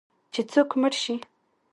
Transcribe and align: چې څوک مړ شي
چې 0.33 0.41
څوک 0.51 0.69
مړ 0.81 0.93
شي 1.03 1.15